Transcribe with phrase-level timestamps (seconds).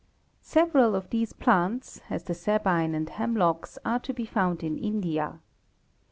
[0.41, 5.37] Several of these plants, as the sabine and hemlocks, are to be found in India.